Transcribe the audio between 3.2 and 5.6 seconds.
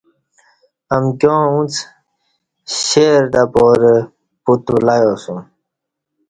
تہ پارہ پُوت ولیاسُوم